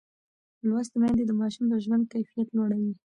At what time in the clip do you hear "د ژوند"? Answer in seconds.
1.69-2.03